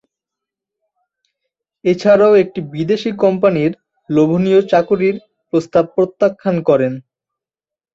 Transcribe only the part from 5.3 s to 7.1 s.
প্রস্তাব প্রত্যাখ্যান করেন।